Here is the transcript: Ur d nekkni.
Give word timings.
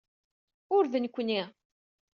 Ur 0.75 0.83
d 0.91 0.93
nekkni. 0.97 1.41